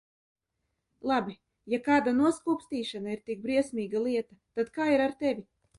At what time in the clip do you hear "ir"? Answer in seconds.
3.17-3.25, 4.97-5.09